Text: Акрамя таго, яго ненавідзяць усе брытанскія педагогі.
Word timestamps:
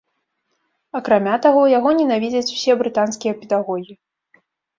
Акрамя 0.99 1.35
таго, 1.45 1.61
яго 1.77 1.89
ненавідзяць 1.99 2.53
усе 2.57 2.71
брытанскія 2.81 3.37
педагогі. 3.45 3.93